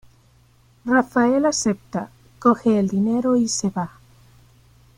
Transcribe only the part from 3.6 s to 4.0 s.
va.